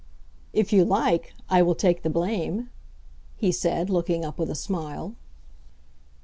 [0.51, 2.71] "If you like, I will take the blame,"
[3.37, 5.13] he said, looking up with a smile.